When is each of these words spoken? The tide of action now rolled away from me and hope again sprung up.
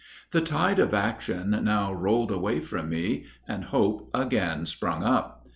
The 0.31 0.41
tide 0.41 0.79
of 0.79 0.95
action 0.95 1.51
now 1.63 1.93
rolled 1.93 2.31
away 2.31 2.59
from 2.59 2.89
me 2.89 3.25
and 3.47 3.65
hope 3.65 4.09
again 4.15 4.65
sprung 4.65 5.03
up. 5.03 5.45